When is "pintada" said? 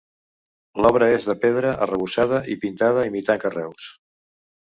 2.65-3.05